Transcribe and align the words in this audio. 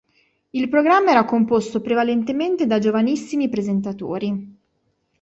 Il 0.49 0.67
programma 0.67 1.11
era 1.11 1.25
composto 1.25 1.79
prevalentemente 1.79 2.65
da 2.65 2.79
giovanissimi 2.79 3.49
presentatori. 3.49 4.57